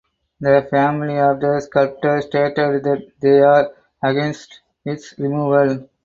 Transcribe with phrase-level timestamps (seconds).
[0.39, 3.69] The family of the sculptor stated that they are
[4.03, 5.89] against its removal.